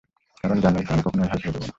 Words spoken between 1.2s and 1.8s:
হাল ছেড়ে দেবো না।